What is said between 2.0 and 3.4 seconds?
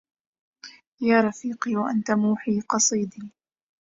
موحى قصيدي